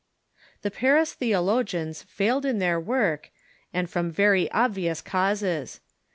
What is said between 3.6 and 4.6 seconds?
and from very